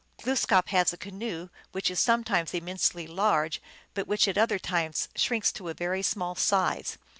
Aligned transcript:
Glooskap 0.17 0.69
has 0.69 0.91
a 0.91 0.97
canoe, 0.97 1.49
which 1.73 1.91
is 1.91 1.99
sometimes 1.99 2.55
immensely 2.55 3.05
large, 3.05 3.61
but 3.93 4.07
which 4.07 4.27
at 4.27 4.35
other 4.35 4.57
times 4.57 5.09
shrinks 5.15 5.51
to 5.51 5.69
a 5.69 5.75
very 5.75 6.01
small 6.01 6.33
size. 6.33 6.97